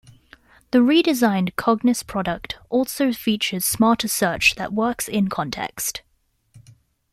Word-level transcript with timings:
The 0.71 0.79
redesigned 0.79 1.53
Cognos 1.53 2.01
product 2.03 2.57
also 2.69 3.13
features 3.13 3.65
smarter 3.67 4.07
search 4.07 4.55
that 4.55 4.73
works 4.73 5.07
in-context. 5.07 6.01